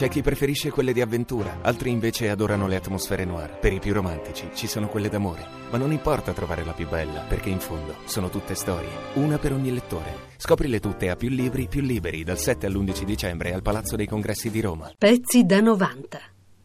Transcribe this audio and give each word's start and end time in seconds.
C'è 0.00 0.08
chi 0.08 0.22
preferisce 0.22 0.70
quelle 0.70 0.94
di 0.94 1.02
avventura, 1.02 1.58
altri 1.60 1.90
invece 1.90 2.30
adorano 2.30 2.66
le 2.66 2.76
atmosfere 2.76 3.26
noir. 3.26 3.58
Per 3.58 3.70
i 3.70 3.80
più 3.80 3.92
romantici 3.92 4.48
ci 4.54 4.66
sono 4.66 4.88
quelle 4.88 5.10
d'amore, 5.10 5.46
ma 5.70 5.76
non 5.76 5.92
importa 5.92 6.32
trovare 6.32 6.64
la 6.64 6.72
più 6.72 6.88
bella, 6.88 7.20
perché 7.28 7.50
in 7.50 7.60
fondo 7.60 7.96
sono 8.06 8.30
tutte 8.30 8.54
storie, 8.54 8.88
una 9.16 9.36
per 9.36 9.52
ogni 9.52 9.70
lettore. 9.70 10.28
Scoprile 10.38 10.80
tutte 10.80 11.10
a 11.10 11.16
più 11.16 11.28
libri, 11.28 11.68
più 11.68 11.82
liberi, 11.82 12.24
dal 12.24 12.38
7 12.38 12.64
all'11 12.64 13.02
dicembre 13.02 13.52
al 13.52 13.60
Palazzo 13.60 13.94
dei 13.94 14.06
Congressi 14.06 14.48
di 14.48 14.62
Roma. 14.62 14.90
Pezzi 14.96 15.44
da 15.44 15.60
90 15.60 16.18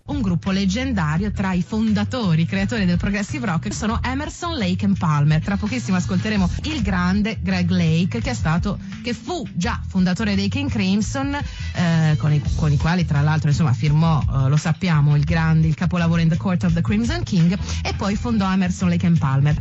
un 0.07 0.21
gruppo 0.21 0.51
leggendario 0.51 1.31
tra 1.31 1.53
i 1.53 1.63
fondatori, 1.63 2.45
creatori 2.45 2.85
del 2.85 2.97
progressive 2.97 3.47
rock 3.47 3.73
sono 3.73 3.99
Emerson, 4.03 4.55
Lake 4.55 4.85
and 4.85 4.97
Palmer. 4.97 5.41
Tra 5.41 5.57
pochissimo 5.57 5.97
ascolteremo 5.97 6.49
il 6.63 6.81
grande 6.83 7.39
Greg 7.41 7.69
Lake 7.71 8.21
che 8.21 8.33
stato 8.35 8.77
che 9.01 9.13
fu 9.13 9.47
già 9.53 9.79
fondatore 9.87 10.35
dei 10.35 10.47
King 10.47 10.69
Crimson 10.69 11.33
eh, 11.33 12.15
con, 12.17 12.33
i, 12.33 12.41
con, 12.55 12.71
i, 12.71 12.77
quali 12.77 13.05
tra 13.05 13.21
l'altro 13.21 13.49
insomma 13.49 13.73
firmò 13.73 14.21
eh, 14.21 14.49
lo 14.49 14.57
sappiamo 14.57 15.15
il 15.15 15.23
grande 15.23 15.67
il 15.67 15.75
capolavoro 15.75 16.21
In 16.21 16.29
the 16.29 16.37
Court 16.37 16.63
of 16.63 16.73
the 16.73 16.81
Crimson 16.81 17.23
King 17.23 17.57
e 17.83 17.93
poi 17.95 18.15
fondò 18.15 18.51
Emerson, 18.51 18.89
Lake 18.89 19.07
and 19.07 19.17
Palmer. 19.17 19.55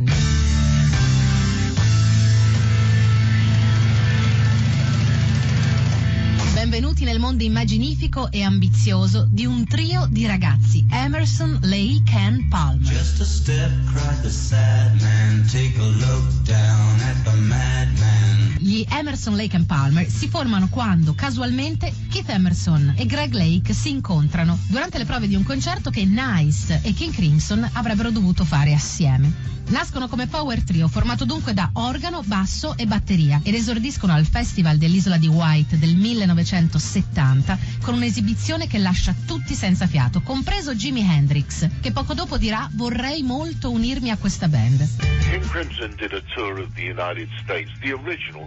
Benvenuti 6.95 7.03
nel 7.03 7.19
mondo 7.19 7.43
immaginifico 7.43 8.31
e 8.31 8.41
ambizioso 8.41 9.27
di 9.29 9.45
un 9.45 9.65
trio 9.65 10.07
di 10.09 10.25
ragazzi, 10.25 10.85
Emerson, 10.89 11.59
Lake 11.63 12.15
and 12.15 12.47
Palmer. 12.47 12.79
Just 12.81 13.19
a 13.19 13.25
step, 13.25 13.69
cried 13.91 14.21
the 14.21 14.29
sad 14.29 14.99
man, 15.01 15.45
take 15.51 15.77
a 15.77 15.83
look 15.83 16.31
down 16.43 16.99
at 17.01 17.23
the 17.23 17.35
madman. 17.41 18.44
Gli 18.57 18.85
Emerson, 18.89 19.35
Lake 19.35 19.55
and 19.55 19.65
Palmer 19.65 20.09
si 20.09 20.27
formano 20.27 20.67
quando, 20.69 21.13
casualmente, 21.13 21.93
Keith 22.09 22.29
Emerson 22.29 22.93
e 22.95 23.05
Greg 23.05 23.33
Lake 23.33 23.73
si 23.73 23.89
incontrano 23.89 24.57
durante 24.67 24.97
le 24.97 25.05
prove 25.05 25.27
di 25.27 25.35
un 25.35 25.43
concerto 25.43 25.89
che 25.89 26.05
Nice 26.05 26.79
e 26.83 26.93
King 26.93 27.13
Crimson 27.13 27.69
avrebbero 27.73 28.11
dovuto 28.11 28.45
fare 28.45 28.73
assieme. 28.73 29.53
Nascono 29.67 30.07
come 30.07 30.27
power 30.27 30.61
trio, 30.63 30.87
formato 30.87 31.25
dunque 31.25 31.53
da 31.55 31.71
organo, 31.73 32.21
basso 32.23 32.77
e 32.77 32.85
batteria, 32.85 33.39
ed 33.43 33.55
esordiscono 33.55 34.13
al 34.13 34.25
Festival 34.25 34.77
dell'Isola 34.77 35.17
di 35.17 35.27
White 35.27 35.79
del 35.79 35.95
1970 35.95 37.57
con 37.81 37.95
un'esibizione 37.95 38.67
che 38.67 38.77
lascia 38.77 39.15
tutti 39.25 39.55
senza 39.55 39.87
fiato, 39.87 40.21
compreso 40.21 40.75
Jimi 40.75 41.01
Hendrix, 41.01 41.67
che 41.81 41.91
poco 41.91 42.13
dopo 42.13 42.37
dirà 42.37 42.69
vorrei 42.73 43.23
molto 43.23 43.71
unirmi 43.71 44.11
a 44.11 44.17
questa 44.17 44.47
band. 44.47 44.87
King 45.31 45.49
Crimson 45.49 45.95
did 45.97 46.13
a 46.13 46.21
tour 46.35 46.59
of 46.59 46.71
the 46.75 46.83
United 46.83 47.27
States, 47.41 47.71
the 47.81 47.91
original. 47.91 48.44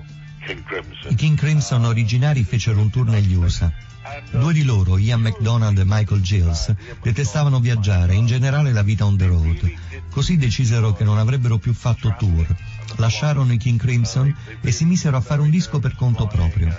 I 1.10 1.14
King 1.14 1.36
Crimson 1.36 1.84
originari 1.84 2.42
fecero 2.44 2.80
un 2.80 2.90
tour 2.90 3.06
negli 3.06 3.34
USA. 3.34 3.70
Due 4.30 4.52
di 4.54 4.64
loro, 4.64 4.96
Ian 4.96 5.20
McDonald 5.20 5.78
e 5.78 5.84
Michael 5.84 6.22
Gills, 6.22 6.74
detestavano 7.02 7.60
viaggiare 7.60 8.14
e 8.14 8.16
in 8.16 8.26
generale 8.26 8.72
la 8.72 8.82
vita 8.82 9.04
on 9.04 9.16
the 9.16 9.26
road. 9.26 9.72
Così 10.10 10.36
decisero 10.38 10.94
che 10.94 11.04
non 11.04 11.18
avrebbero 11.18 11.58
più 11.58 11.74
fatto 11.74 12.14
tour. 12.18 12.46
Lasciarono 12.96 13.52
i 13.52 13.58
King 13.58 13.78
Crimson 13.78 14.34
e 14.62 14.72
si 14.72 14.84
misero 14.86 15.18
a 15.18 15.20
fare 15.20 15.42
un 15.42 15.50
disco 15.50 15.78
per 15.78 15.94
conto 15.94 16.26
proprio. 16.26 16.74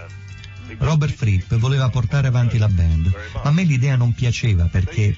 Robert 0.77 1.13
Fripp 1.13 1.53
voleva 1.55 1.89
portare 1.89 2.27
avanti 2.27 2.57
la 2.57 2.67
band, 2.67 3.11
ma 3.33 3.41
a 3.41 3.51
me 3.51 3.63
l'idea 3.63 3.95
non 3.95 4.13
piaceva 4.13 4.65
perché 4.65 5.15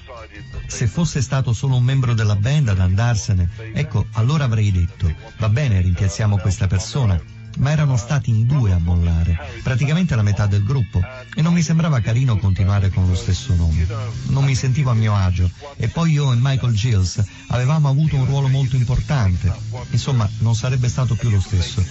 se 0.66 0.86
fosse 0.86 1.20
stato 1.20 1.52
solo 1.52 1.76
un 1.76 1.84
membro 1.84 2.14
della 2.14 2.36
band 2.36 2.68
ad 2.68 2.80
andarsene, 2.80 3.48
ecco, 3.72 4.06
allora 4.12 4.44
avrei 4.44 4.72
detto, 4.72 5.14
va 5.38 5.48
bene, 5.48 5.80
rimpiazziamo 5.80 6.38
questa 6.38 6.66
persona, 6.66 7.20
ma 7.58 7.70
erano 7.70 7.96
stati 7.96 8.30
in 8.30 8.46
due 8.46 8.72
a 8.72 8.78
mollare, 8.78 9.38
praticamente 9.62 10.14
la 10.14 10.22
metà 10.22 10.46
del 10.46 10.64
gruppo, 10.64 11.00
e 11.34 11.42
non 11.42 11.52
mi 11.52 11.62
sembrava 11.62 12.00
carino 12.00 12.38
continuare 12.38 12.90
con 12.90 13.06
lo 13.06 13.14
stesso 13.14 13.54
nome. 13.54 13.86
Non 14.28 14.44
mi 14.44 14.54
sentivo 14.54 14.90
a 14.90 14.94
mio 14.94 15.14
agio, 15.14 15.50
e 15.76 15.88
poi 15.88 16.12
io 16.12 16.32
e 16.32 16.36
Michael 16.38 16.74
Gills 16.74 17.22
avevamo 17.48 17.88
avuto 17.88 18.16
un 18.16 18.26
ruolo 18.26 18.48
molto 18.48 18.76
importante. 18.76 19.52
Insomma, 19.90 20.28
non 20.38 20.54
sarebbe 20.54 20.88
stato 20.88 21.14
più 21.14 21.30
lo 21.30 21.40
stesso. 21.40 21.84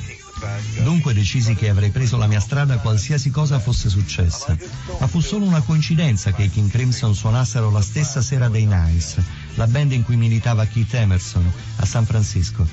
Dunque 0.82 1.14
decisi 1.14 1.54
che 1.54 1.70
avrei 1.70 1.92
preso 1.92 2.18
la 2.18 2.26
mia 2.26 2.40
strada 2.40 2.80
qualsiasi 2.80 3.30
cosa 3.30 3.60
fosse 3.60 3.90
successa. 3.90 4.58
Ma 5.00 5.08
fu 5.08 5.20
solo 5.20 5.46
una 5.46 5.62
coincidenza 5.62 6.32
che 6.32 6.44
i 6.44 6.50
King 6.50 6.70
Crimson 6.70 7.14
suonassero 7.14 7.70
la 7.70 7.82
stessa 7.82 8.22
sera 8.22 8.50
dei 8.50 8.66
Nice, 8.66 9.24
la 9.56 9.68
band 9.68 9.92
in 9.92 10.04
cui 10.04 10.16
militava 10.16 10.66
Keith 10.66 10.94
Emerson, 10.96 11.52
a 11.78 11.86
San 11.86 12.06
Francisco. 12.06 12.68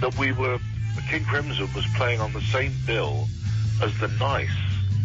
That 0.00 0.16
we 0.18 0.32
were, 0.32 0.58
King 1.10 1.24
Crimson 1.24 1.68
was 1.74 1.86
playing 1.96 2.20
on 2.20 2.32
the 2.32 2.40
same 2.40 2.72
bill 2.86 3.26
as 3.82 3.92
the 3.98 4.08
Nice, 4.18 4.50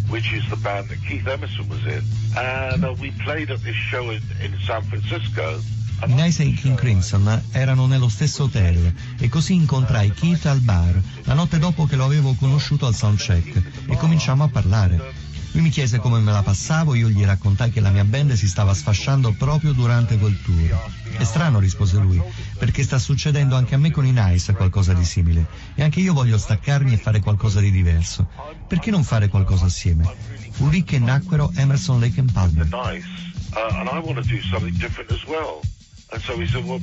which 0.10 0.34
is 0.34 0.48
the 0.50 0.56
band 0.58 0.90
that 0.90 1.00
Keith 1.08 1.28
Emerson 1.28 1.68
was 1.68 1.86
in. 1.86 2.04
And 2.38 2.86
uh, 2.86 2.94
we 3.00 3.12
played 3.24 3.52
at 3.52 3.62
this 3.62 3.76
show 3.76 4.10
in, 4.10 4.22
in 4.42 4.58
San 4.66 4.84
Francisco. 4.84 5.60
Nice 6.08 6.44
e 6.44 6.54
King 6.54 6.76
Crimson 6.76 7.44
erano 7.52 7.88
nello 7.88 8.10
stesso 8.10 8.44
hotel 8.44 8.94
e 9.18 9.30
così 9.30 9.54
incontrai 9.54 10.12
Keith 10.12 10.46
al 10.48 10.60
bar 10.60 11.02
la 11.24 11.34
notte 11.34 11.60
dopo 11.60 11.86
che 11.86 11.96
lo 11.96 12.04
avevo 12.04 12.34
conosciuto 12.34 12.88
al 12.88 12.94
soundcheck 12.94 13.62
e 13.88 13.96
cominciamo 13.98 14.44
a 14.44 14.50
parlare. 14.50 15.23
Lui 15.54 15.62
mi 15.62 15.70
chiese 15.70 16.00
come 16.00 16.20
me 16.20 16.32
la 16.32 16.42
passavo, 16.42 16.96
io 16.96 17.10
gli 17.10 17.24
raccontai 17.24 17.72
che 17.72 17.80
la 17.80 17.92
mia 17.92 18.04
band 18.04 18.34
si 18.34 18.48
stava 18.48 18.74
sfasciando 18.74 19.34
proprio 19.34 19.72
durante 19.72 20.18
quel 20.18 20.36
tour. 20.42 20.92
È 21.16 21.24
strano, 21.24 21.60
rispose 21.60 21.98
lui, 21.98 22.22
perché 22.58 22.84
sta 22.84 22.98
succedendo 22.98 23.56
anche 23.56 23.76
a 23.76 23.78
me 23.78 23.92
con 23.92 24.06
i 24.06 24.12
Nice 24.12 24.54
qualcosa 24.54 24.94
di 24.94 25.06
simile. 25.06 25.46
E 25.76 25.84
anche 25.84 26.00
io 26.00 26.14
voglio 26.14 26.38
staccarmi 26.38 26.94
e 26.94 26.98
fare 26.98 27.20
qualcosa 27.20 27.60
di 27.60 27.70
diverso. 27.70 28.28
Perché 28.68 28.90
non 28.90 29.04
fare 29.04 29.28
qualcosa 29.28 29.66
assieme? 29.66 30.12
Fu 30.52 30.70
lì 30.70 30.84
che 30.84 30.98
nacquero 30.98 31.52
Emerson, 31.56 32.00
Lake 32.00 32.20
and 32.20 32.32
Palmer. 32.32 32.68
Uh. 32.74 33.72
And 36.14 36.22
so 36.22 36.38
we 36.38 36.46
said, 36.46 36.64
well, 36.68 36.80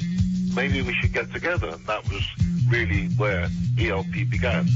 maybe 0.55 0.83
we 0.83 0.93
should 0.95 1.13
get 1.13 1.33
together. 1.33 1.69
And 1.69 1.87
that 1.87 2.03
was 2.11 2.23
really 2.69 3.07
where 3.17 3.49
ELP 3.79 4.29
began. 4.29 4.67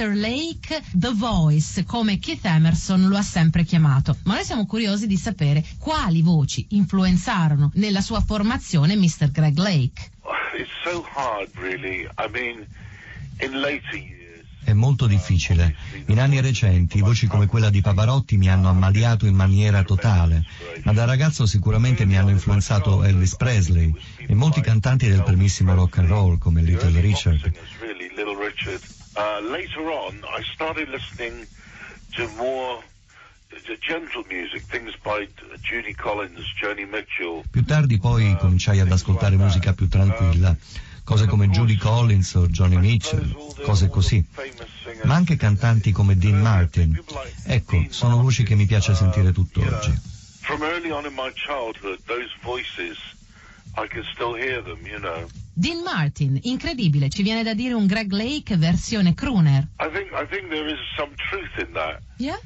Mr. 0.00 0.14
Lake 0.14 0.82
The 0.92 1.12
Voice, 1.12 1.84
come 1.84 2.18
Keith 2.18 2.46
Emerson 2.46 3.06
lo 3.06 3.18
ha 3.18 3.22
sempre 3.22 3.64
chiamato. 3.64 4.16
Ma 4.22 4.36
noi 4.36 4.44
siamo 4.44 4.64
curiosi 4.64 5.06
di 5.06 5.18
sapere 5.18 5.62
quali 5.78 6.22
voci 6.22 6.64
influenzarono 6.70 7.70
nella 7.74 8.00
sua 8.00 8.22
formazione 8.22 8.96
Mr. 8.96 9.30
Greg 9.30 9.58
Lake. 9.58 10.10
Years, 13.92 14.20
è 14.64 14.72
molto 14.72 15.06
difficile. 15.06 15.74
In 16.06 16.18
anni 16.18 16.40
recenti 16.40 17.00
voci 17.00 17.26
come 17.26 17.46
quella 17.46 17.68
di 17.68 17.82
Pavarotti 17.82 18.38
mi 18.38 18.48
hanno 18.48 18.70
ammaliato 18.70 19.26
in 19.26 19.34
maniera 19.34 19.82
totale, 19.82 20.44
ma 20.84 20.92
da 20.94 21.04
ragazzo 21.04 21.44
sicuramente 21.44 22.06
mi 22.06 22.16
hanno 22.16 22.30
influenzato 22.30 23.02
Elvis 23.02 23.36
Presley 23.36 23.92
e 24.16 24.34
molti 24.34 24.62
cantanti 24.62 25.08
del 25.08 25.22
primissimo 25.22 25.74
rock 25.74 25.98
and 25.98 26.08
roll 26.08 26.38
come 26.38 26.62
Little 26.62 27.00
Richard. 27.00 27.52
Uh, 28.66 29.40
later 29.40 29.90
on, 29.90 30.22
I 30.24 30.42
started 30.54 30.88
listening 30.88 31.46
to 32.16 32.28
more 32.36 32.82
gentle 33.80 34.24
music, 34.28 34.62
things 34.62 34.94
by 35.02 35.26
Judy 35.62 35.94
Collins, 35.94 36.44
Joni 36.60 36.84
Mitchell. 36.84 37.42
Più 37.50 37.64
tardi 37.64 37.98
poi 37.98 38.36
cominciai 38.38 38.80
ad 38.80 38.92
ascoltare 38.92 39.36
musica 39.36 39.72
più 39.72 39.88
tranquilla, 39.88 40.54
cose 41.04 41.26
come 41.26 41.48
Judy 41.48 41.76
Collins 41.76 42.34
o 42.34 42.46
Johnny 42.48 42.76
Mitchell, 42.76 43.34
cose 43.64 43.88
così. 43.88 44.24
Ma 45.04 45.14
anche 45.14 45.36
cantanti 45.36 45.92
come 45.92 46.16
Dean 46.16 46.40
Martin. 46.40 47.02
Ecco, 47.44 47.86
sono 47.88 48.20
voci 48.20 48.42
che 48.42 48.54
mi 48.54 48.66
piace 48.66 48.94
sentire 48.94 49.32
tutt'oggi. 49.32 49.92
From 50.42 50.62
early 50.62 50.90
on 50.90 51.06
in 51.06 51.14
my 51.14 51.32
childhood, 51.32 51.98
those 52.06 52.30
voices, 52.42 52.98
I 53.76 53.86
can 53.86 54.04
still 54.14 54.34
hear 54.34 54.62
them, 54.62 54.78
you 54.86 54.98
know. 54.98 55.26
Dean 55.54 55.82
Martin, 55.82 56.38
incredibile, 56.42 57.08
ci 57.08 57.22
viene 57.22 57.42
da 57.42 57.54
dire 57.54 57.74
un 57.74 57.86
Greg 57.86 58.12
Lake 58.12 58.56
versione 58.56 59.14
crooner. 59.14 59.68
I 59.78 59.88
think, 59.90 60.12
I 60.12 60.26
think 60.26 60.48
there 60.48 60.66
is 60.66 60.78
some 60.96 61.12
truth 61.16 61.58
in 61.58 61.72
that. 61.74 62.00
Yeah? 62.16 62.38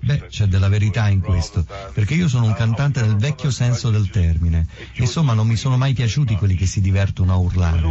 Beh, 0.00 0.26
c'è 0.28 0.46
della 0.46 0.68
verità 0.68 1.08
in 1.08 1.20
questo, 1.20 1.66
perché 1.92 2.14
io 2.14 2.28
sono 2.28 2.46
un 2.46 2.54
cantante 2.54 3.02
nel 3.02 3.16
vecchio 3.16 3.50
senso 3.50 3.90
del 3.90 4.08
termine. 4.08 4.66
Insomma, 4.94 5.34
non 5.34 5.46
mi 5.46 5.56
sono 5.56 5.76
mai 5.76 5.92
piaciuti 5.92 6.36
quelli 6.36 6.54
che 6.54 6.64
si 6.64 6.80
divertono 6.80 7.32
a 7.32 7.36
urlare. 7.36 7.82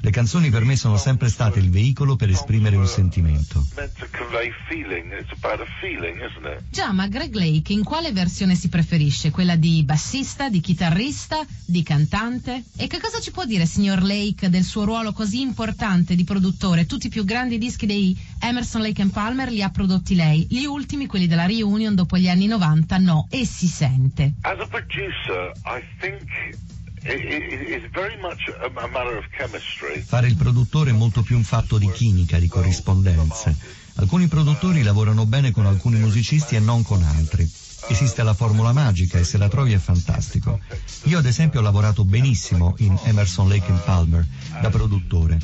Le 0.00 0.10
canzoni 0.10 0.50
per 0.50 0.62
me 0.62 0.76
sono 0.76 0.96
sempre 0.96 1.28
state 1.28 1.58
il 1.58 1.70
veicolo 1.70 2.14
per 2.14 2.28
esprimere 2.28 2.76
un 2.76 2.86
sentimento. 2.86 3.66
Già, 6.70 6.92
ma 6.92 7.08
Greg 7.08 7.34
Lake 7.34 7.72
in 7.72 7.82
quale 7.82 8.12
versione 8.12 8.54
si 8.54 8.68
preferisce? 8.68 9.32
Quella 9.32 9.56
di 9.56 9.82
bassista, 9.82 10.48
di 10.48 10.60
chitarrista, 10.60 11.44
di 11.64 11.82
cantante? 11.82 12.62
E 12.76 12.86
che 12.86 13.00
cosa 13.00 13.18
ci 13.18 13.32
può 13.32 13.44
dire, 13.44 13.66
signor 13.66 14.02
Lake, 14.02 14.48
del 14.48 14.62
suo 14.62 14.84
ruolo 14.84 15.12
così 15.12 15.40
importante 15.40 16.14
di 16.14 16.22
produttore? 16.22 16.86
Tutti 16.86 17.08
i 17.08 17.10
più 17.10 17.24
grandi 17.24 17.58
dischi 17.58 17.86
dei 17.86 18.16
Emerson, 18.40 18.82
Lake 18.82 19.02
and 19.02 19.10
Palmer 19.10 19.50
li 19.50 19.60
ha 19.60 19.70
prodotti 19.70 19.86
lei. 20.14 20.46
Gli 20.48 20.64
ultimi, 20.64 21.06
quelli 21.06 21.26
della 21.26 21.46
Reunion 21.46 21.94
dopo 21.94 22.16
gli 22.16 22.28
anni 22.28 22.46
90, 22.46 22.98
no. 22.98 23.26
E 23.30 23.44
si 23.44 23.66
sente. 23.66 24.34
As 24.42 24.58
a 24.58 24.66
producer, 24.66 25.52
I 25.64 25.82
think 26.00 26.56
Fare 30.04 30.26
il 30.26 30.36
produttore 30.36 30.90
è 30.90 30.92
molto 30.92 31.22
più 31.22 31.36
un 31.36 31.44
fatto 31.44 31.78
di 31.78 31.90
chimica, 31.90 32.38
di 32.38 32.48
corrispondenze. 32.48 33.56
Alcuni 34.00 34.28
produttori 34.28 34.82
lavorano 34.82 35.26
bene 35.26 35.50
con 35.50 35.66
alcuni 35.66 35.98
musicisti 35.98 36.54
e 36.54 36.60
non 36.60 36.84
con 36.84 37.02
altri. 37.02 37.50
Esiste 37.88 38.22
la 38.22 38.32
formula 38.32 38.72
magica 38.72 39.18
e 39.18 39.24
se 39.24 39.38
la 39.38 39.48
trovi 39.48 39.72
è 39.72 39.78
fantastico. 39.78 40.60
Io 41.04 41.18
ad 41.18 41.26
esempio 41.26 41.58
ho 41.58 41.62
lavorato 41.62 42.04
benissimo 42.04 42.74
in 42.78 42.96
Emerson 43.04 43.48
Lake 43.48 43.70
and 43.72 43.82
Palmer 43.82 44.24
da 44.60 44.68
produttore. 44.70 45.38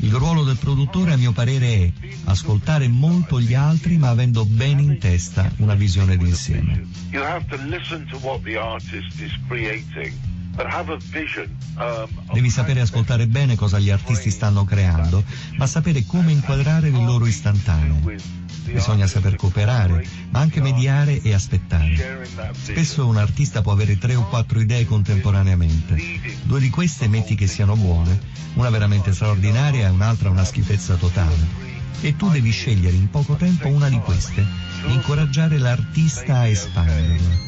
Il 0.00 0.12
ruolo 0.12 0.44
del 0.44 0.56
produttore 0.56 1.12
a 1.12 1.16
mio 1.16 1.32
parere 1.32 1.66
è 1.66 1.92
ascoltare 2.24 2.88
molto 2.88 3.40
gli 3.40 3.54
altri 3.54 3.96
ma 3.96 4.10
avendo 4.10 4.44
bene 4.44 4.82
in 4.82 4.98
testa 4.98 5.50
una 5.58 5.74
visione 5.74 6.16
d'insieme. 6.16 6.86
You 7.10 7.22
have 7.22 7.46
to 7.48 7.56
listen 7.64 8.06
to 8.10 8.18
what 8.18 8.42
the 8.42 8.58
artist 8.58 9.18
is 9.18 9.32
creating. 9.46 10.37
Um, 10.58 12.08
Devi 12.32 12.50
sapere 12.50 12.80
ascoltare 12.80 13.28
bene 13.28 13.54
cosa 13.54 13.78
gli 13.78 13.90
artisti 13.90 14.30
stanno 14.30 14.64
creando, 14.64 15.22
ma 15.56 15.66
sapere 15.68 16.04
come 16.04 16.32
inquadrare 16.32 16.90
le 16.90 17.04
loro 17.04 17.26
istantanee. 17.26 18.16
Bisogna 18.64 19.06
saper 19.06 19.36
cooperare, 19.36 20.04
ma 20.30 20.40
anche 20.40 20.60
mediare 20.60 21.22
e 21.22 21.32
aspettare. 21.32 22.26
Spesso 22.50 23.06
un 23.06 23.16
artista 23.16 23.62
può 23.62 23.72
avere 23.72 23.98
tre 23.98 24.16
o 24.16 24.26
quattro 24.28 24.60
idee 24.60 24.84
contemporaneamente. 24.84 25.96
Due 26.42 26.60
di 26.60 26.70
queste 26.70 27.06
metti 27.06 27.36
che 27.36 27.46
siano 27.46 27.76
buone, 27.76 28.18
una 28.54 28.68
veramente 28.68 29.12
straordinaria 29.12 29.86
e 29.86 29.90
un'altra 29.90 30.28
una 30.28 30.44
schifezza 30.44 30.96
totale. 30.96 31.76
E 32.00 32.16
tu 32.16 32.28
devi 32.30 32.50
scegliere 32.50 32.96
in 32.96 33.08
poco 33.10 33.36
tempo 33.36 33.68
una 33.68 33.88
di 33.88 33.98
queste 34.00 34.44
incoraggiare 34.88 35.58
l'artista 35.58 36.38
a 36.38 36.46
espanderla. 36.46 37.47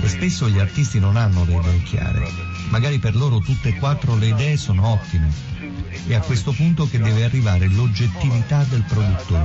E 0.00 0.08
spesso 0.08 0.48
gli 0.48 0.58
artisti 0.58 1.00
non 1.00 1.16
hanno 1.16 1.44
le 1.44 1.54
idee 1.58 1.82
chiare. 1.82 2.22
Magari 2.70 2.98
per 2.98 3.16
loro 3.16 3.38
tutte 3.38 3.70
e 3.70 3.78
quattro 3.78 4.14
le 4.16 4.28
idee 4.28 4.56
sono 4.56 4.86
ottime, 4.88 5.28
è 6.06 6.14
a 6.14 6.20
questo 6.20 6.52
punto 6.52 6.88
che 6.88 6.98
deve 6.98 7.24
arrivare 7.24 7.66
l'oggettività 7.68 8.64
del 8.64 8.82
produttore. 8.82 9.44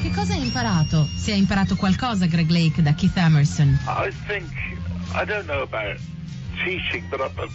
Che 0.00 0.10
cosa 0.10 0.32
hai 0.32 0.42
imparato? 0.42 1.08
Se 1.14 1.32
hai 1.32 1.38
imparato 1.38 1.76
qualcosa, 1.76 2.26
Greg 2.26 2.50
Lake, 2.50 2.82
da 2.82 2.94
Keith 2.94 3.16
Emerson? 3.16 3.78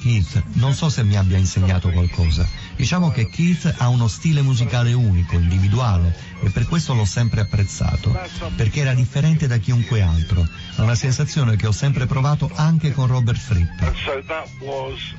Keith, 0.02 0.44
non 0.54 0.74
so 0.74 0.90
se 0.90 1.04
mi 1.04 1.16
abbia 1.16 1.38
insegnato 1.38 1.90
qualcosa. 1.90 2.48
Diciamo 2.76 3.12
che 3.12 3.30
Keith 3.30 3.74
ha 3.78 3.88
uno 3.88 4.08
stile 4.08 4.42
musicale 4.42 4.94
unico, 4.94 5.36
individuale, 5.36 6.16
e 6.42 6.50
per 6.50 6.68
questo 6.68 6.94
l'ho 6.94 7.06
sempre 7.06 7.42
apprezzato, 7.42 8.18
perché 8.56 8.82
era 8.82 8.94
differente 8.94 9.48
da 9.48 9.58
chiunque 9.58 10.02
altro. 10.02 10.48
Una 10.78 10.96
sensazione 10.96 11.56
che 11.56 11.68
ho 11.68 11.72
sempre 11.72 12.06
provato 12.06 12.50
anche 12.56 12.94
con 12.94 13.08
Robert 13.08 13.40
Fripp. 13.40 13.82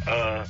Uh, 0.06 0.44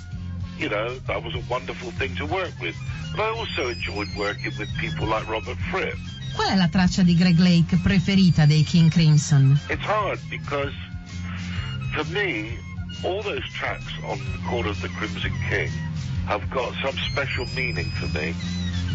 you 0.58 0.68
know, 0.68 0.98
that 1.06 1.22
was 1.22 1.34
a 1.34 1.42
wonderful 1.48 1.92
thing 1.98 2.14
to 2.16 2.26
work 2.26 2.52
with. 2.60 2.76
But 3.12 3.20
I 3.20 3.30
also 3.30 3.68
enjoyed 3.68 4.08
working 4.14 4.52
with 4.58 4.68
people 4.78 5.06
like 5.06 5.26
Robert 5.28 5.58
Fripp. 5.70 5.96
Qual 6.34 6.48
è 6.48 6.54
la 6.54 6.68
traccia 6.68 7.02
di 7.02 7.16
Greg 7.16 7.38
Lake 7.38 7.76
preferita 7.78 8.46
dei 8.46 8.62
King 8.62 8.90
Crimson? 8.90 9.58
It's 9.68 9.84
hard 9.84 10.20
because 10.28 10.72
for 11.92 12.06
me 12.06 12.56
all 13.04 13.22
those 13.22 13.44
tracks 13.54 13.92
on 14.04 14.20
Court 14.46 14.66
of 14.66 14.80
the 14.82 14.88
Crimson 14.88 15.32
King 15.48 15.70
have 16.26 16.48
got 16.50 16.72
some 16.82 16.96
special 17.10 17.46
meaning 17.54 17.90
for 17.92 18.06
me. 18.18 18.34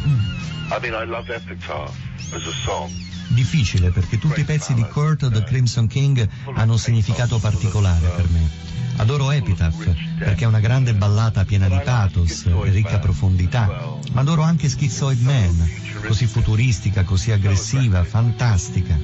Mm. 0.05 0.71
I 0.71 0.79
mean, 0.79 0.93
I 0.93 1.05
love 1.05 1.29
Epitaph 1.29 1.93
as 2.33 2.45
a 2.45 2.53
song. 2.65 2.89
Difficile 3.27 3.89
perché 3.91 4.17
tutti 4.17 4.41
i 4.41 4.43
pezzi 4.43 4.73
di 4.73 4.85
Court 4.87 5.29
the 5.31 5.43
Crimson 5.43 5.87
King 5.87 6.27
hanno 6.53 6.73
un 6.73 6.79
significato 6.79 7.39
particolare 7.39 8.07
per 8.09 8.29
me. 8.29 8.49
Adoro 8.97 9.31
Epitaph 9.31 9.93
perché 10.17 10.45
è 10.45 10.47
una 10.47 10.59
grande 10.59 10.93
ballata 10.93 11.43
piena 11.43 11.67
di 11.67 11.79
pathos 11.83 12.45
e 12.45 12.69
ricca 12.69 12.99
profondità, 12.99 13.97
ma 14.13 14.21
adoro 14.21 14.41
anche 14.41 14.69
Schizoid 14.69 15.19
Man, 15.21 15.69
così 16.07 16.27
futuristica, 16.27 17.03
così 17.03 17.31
aggressiva, 17.31 18.03
fantastica. 18.03 18.97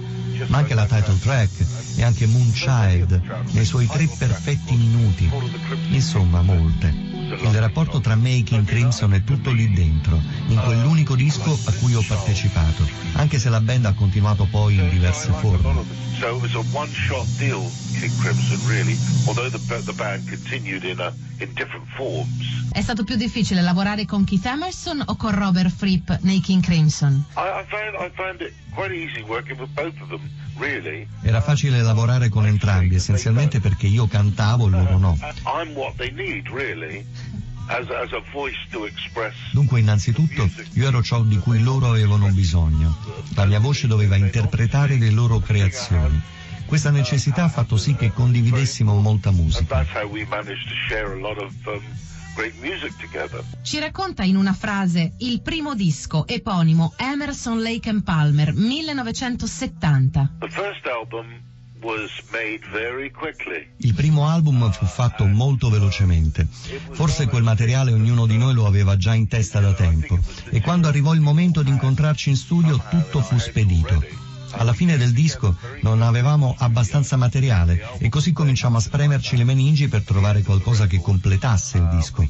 Ma 0.48 0.60
anche 0.60 0.74
la 0.74 0.86
title 0.86 1.20
track 1.20 1.52
e 1.98 2.04
anche 2.04 2.26
Moonchild 2.26 3.22
nei 3.52 3.66
suoi 3.66 3.86
tre 3.86 4.08
perfetti 4.08 4.76
minuti. 4.76 5.30
Insomma, 5.90 6.42
molte. 6.42 7.11
Il 7.40 7.60
rapporto 7.60 8.02
tra 8.02 8.16
me 8.16 8.36
e 8.36 8.44
King 8.44 8.66
Crimson 8.66 9.14
è 9.14 9.24
tutto 9.24 9.52
lì 9.52 9.72
dentro, 9.72 10.22
in 10.48 10.60
quell'unico 10.60 11.16
disco 11.16 11.58
a 11.66 11.72
cui 11.74 11.96
ho 11.96 12.04
partecipato, 12.06 12.88
anche 13.14 13.40
se 13.40 13.50
la 13.50 13.62
band 13.62 13.86
ha 13.86 13.94
continuato 13.94 14.46
poi 14.50 14.76
in 14.76 14.90
diverse 14.90 15.32
forme. 15.32 15.84
È 22.72 22.82
stato 22.82 23.04
più 23.04 23.16
difficile 23.16 23.62
lavorare 23.62 24.06
con 24.06 24.24
Keith 24.24 24.46
Emerson 24.46 25.04
o 25.06 25.16
con 25.16 25.34
Robert 25.34 25.74
Fripp 25.74 26.10
nei 26.22 26.40
King 26.42 26.64
Crimson? 26.64 27.26
Era 31.24 31.42
facile 31.42 31.82
lavorare 31.82 32.30
con 32.30 32.46
entrambi, 32.46 32.96
essenzialmente 32.96 33.60
perché 33.60 33.88
io 33.88 34.08
cantavo 34.08 34.68
e 34.68 34.70
loro 34.70 34.98
no. 34.98 35.18
Dunque, 39.52 39.80
innanzitutto, 39.80 40.50
io 40.74 40.88
ero 40.88 41.02
ciò 41.02 41.22
di 41.22 41.38
cui 41.38 41.62
loro 41.62 41.90
avevano 41.90 42.28
bisogno. 42.30 42.98
La 43.36 43.46
mia 43.46 43.60
voce 43.60 43.88
doveva 43.88 44.18
interpretare 44.18 44.98
le 44.98 45.10
loro 45.10 45.40
creazioni. 45.40 46.22
Questa 46.66 46.90
necessità 46.90 47.46
ha 47.46 47.50
fatto 47.50 47.78
sì 47.78 47.96
che 47.96 48.12
condividessimo 48.12 48.94
molta 49.00 49.32
musica. 49.32 49.86
Ci 53.62 53.80
racconta 53.80 54.24
in 54.24 54.36
una 54.38 54.54
frase 54.54 55.14
il 55.20 55.42
primo 55.42 55.76
disco 55.76 56.26
eponimo 56.28 56.94
Emerson 56.98 57.62
Lake 57.62 57.90
and 57.90 58.04
Palmer 58.04 58.54
1970. 58.54 60.32
Il 63.78 63.94
primo 63.96 64.28
album 64.28 64.72
fu 64.72 64.86
fatto 64.86 65.26
molto 65.26 65.70
velocemente. 65.70 66.48
Forse 66.92 67.26
quel 67.26 67.42
materiale 67.42 67.92
ognuno 67.92 68.28
di 68.28 68.38
noi 68.38 68.54
lo 68.54 68.68
aveva 68.68 68.96
già 68.98 69.16
in 69.16 69.28
testa 69.28 69.60
da 69.60 69.74
tempo 69.74 70.20
e 70.52 70.62
quando 70.62 70.88
arrivò 70.88 71.14
il 71.14 71.22
momento 71.22 71.64
di 71.64 71.72
incontrarci 71.72 72.30
in 72.30 72.36
studio 72.36 72.80
tutto 72.90 73.22
fu 73.22 73.40
spedito. 73.40 74.30
Alla 74.52 74.74
fine 74.74 74.98
del 74.98 75.14
disco 75.14 75.56
non 75.82 76.02
avevamo 76.02 76.56
abbastanza 76.58 77.16
materiale 77.16 77.98
e 78.00 78.10
così 78.10 78.32
cominciamo 78.34 78.78
a 78.78 78.82
spremerci 78.82 79.38
le 79.38 79.44
meningi 79.44 79.88
per 79.88 80.04
trovare 80.04 80.42
qualcosa 80.44 80.88
che 80.88 81.00
completasse 81.00 81.78
il 81.78 81.88
disco. 81.90 82.28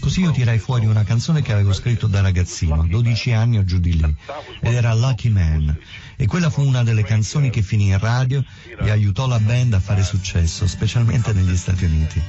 Così 0.00 0.20
io 0.20 0.30
tirai 0.30 0.58
fuori 0.58 0.86
una 0.86 1.04
canzone 1.04 1.42
che 1.42 1.52
avevo 1.52 1.72
scritto 1.72 2.06
da 2.06 2.20
ragazzino, 2.20 2.86
12 2.86 3.32
anni 3.32 3.58
o 3.58 3.64
giù 3.64 3.78
di 3.78 3.96
lì, 3.96 4.14
ed 4.60 4.74
era 4.74 4.92
Lucky 4.94 5.30
Man. 5.30 5.76
E 6.16 6.26
quella 6.26 6.50
fu 6.50 6.62
una 6.62 6.82
delle 6.82 7.02
canzoni 7.02 7.50
che 7.50 7.62
finì 7.62 7.88
in 7.88 7.98
radio 7.98 8.44
e 8.78 8.90
aiutò 8.90 9.26
la 9.26 9.38
band 9.38 9.72
a 9.74 9.80
fare 9.80 10.02
successo, 10.02 10.66
specialmente 10.66 11.32
negli 11.32 11.56
Stati 11.56 11.84
Uniti. 11.84 12.22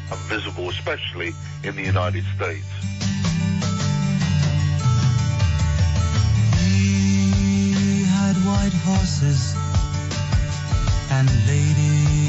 White 8.63 8.71
horses 8.85 9.55
and 11.11 11.27
ladies 11.47 12.22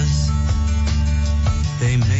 us. 0.00 0.30
They 1.80 1.96
may. 1.96 2.19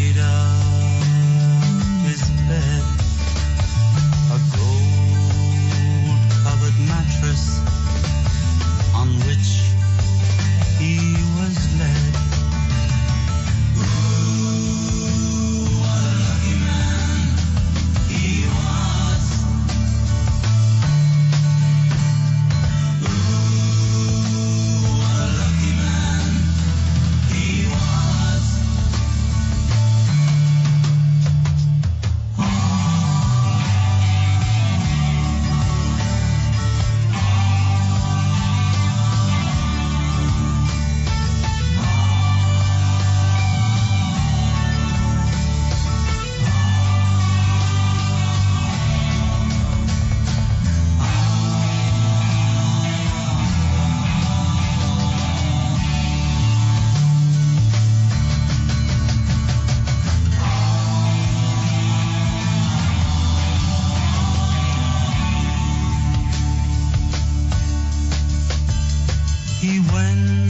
He 69.60 69.78
went. 69.92 70.49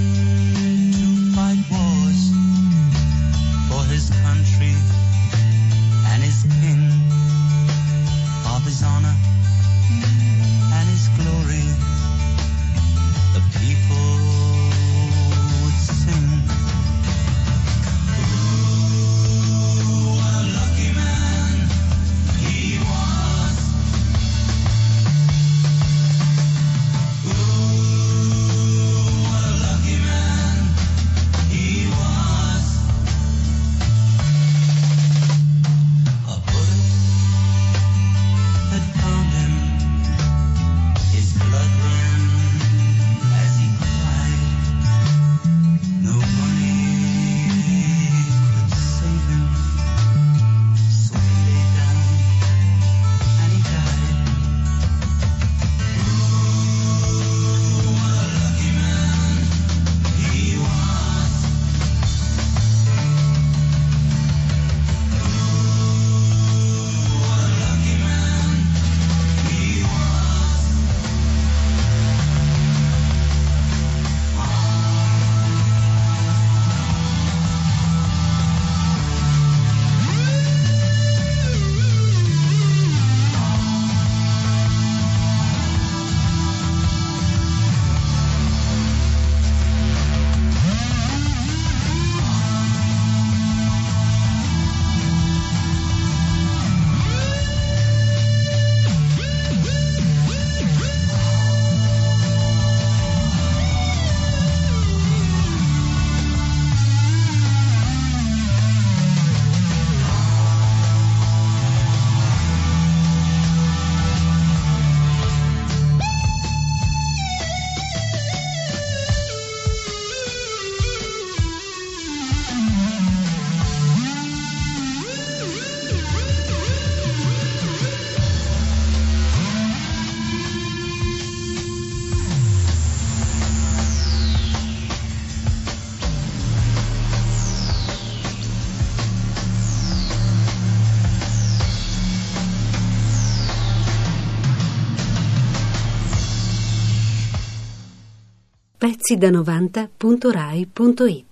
Pezzi 149.11 149.17
da 149.17 149.31
90.rai.it 149.31 151.30